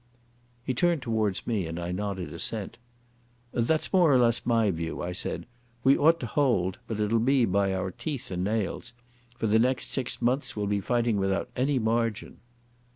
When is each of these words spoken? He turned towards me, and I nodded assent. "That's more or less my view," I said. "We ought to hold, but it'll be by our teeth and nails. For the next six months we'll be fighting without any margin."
He 0.63 0.73
turned 0.73 1.03
towards 1.03 1.45
me, 1.45 1.67
and 1.67 1.79
I 1.79 1.91
nodded 1.91 2.33
assent. 2.33 2.77
"That's 3.51 3.93
more 3.93 4.11
or 4.11 4.17
less 4.17 4.47
my 4.47 4.71
view," 4.71 5.03
I 5.03 5.11
said. 5.11 5.45
"We 5.83 5.95
ought 5.95 6.19
to 6.21 6.25
hold, 6.25 6.79
but 6.87 6.99
it'll 6.99 7.19
be 7.19 7.45
by 7.45 7.75
our 7.75 7.91
teeth 7.91 8.31
and 8.31 8.43
nails. 8.43 8.93
For 9.37 9.45
the 9.45 9.59
next 9.59 9.91
six 9.91 10.19
months 10.19 10.55
we'll 10.55 10.65
be 10.65 10.81
fighting 10.81 11.17
without 11.17 11.49
any 11.55 11.77
margin." 11.77 12.37